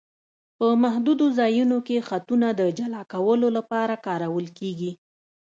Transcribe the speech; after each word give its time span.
په 0.57 0.67
محدودو 0.83 1.25
ځایونو 1.39 1.77
کې 1.87 2.05
خطونه 2.09 2.47
د 2.59 2.61
جلا 2.77 3.01
کولو 3.13 3.47
لپاره 3.57 3.95
کارول 4.07 4.45
کیږي 4.59 4.91